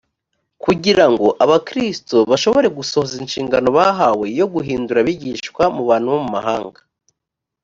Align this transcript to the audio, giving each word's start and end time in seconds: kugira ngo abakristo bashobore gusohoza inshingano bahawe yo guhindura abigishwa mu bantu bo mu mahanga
kugira 0.63 1.05
ngo 1.11 1.27
abakristo 1.43 2.15
bashobore 2.31 2.67
gusohoza 2.77 3.13
inshingano 3.23 3.67
bahawe 3.77 4.25
yo 4.39 4.45
guhindura 4.53 4.97
abigishwa 5.01 5.63
mu 5.75 5.81
bantu 5.89 6.07
bo 6.13 6.19
mu 6.23 6.29
mahanga 6.37 6.79